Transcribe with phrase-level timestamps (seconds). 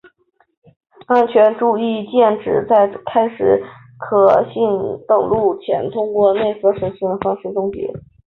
[1.05, 3.61] 安全注意键旨在在开始
[3.99, 4.65] 可信
[5.07, 7.93] 登录前通过使内核终止全部进程的方式终结。